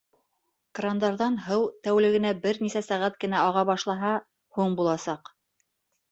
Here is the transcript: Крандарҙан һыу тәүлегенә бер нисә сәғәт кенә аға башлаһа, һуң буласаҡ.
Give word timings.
Крандарҙан 0.77 1.35
һыу 1.47 1.65
тәүлегенә 1.87 2.31
бер 2.45 2.59
нисә 2.63 2.81
сәғәт 2.85 3.19
кенә 3.25 3.43
аға 3.49 3.63
башлаһа, 3.71 4.15
һуң 4.59 4.73
буласаҡ. 4.81 5.31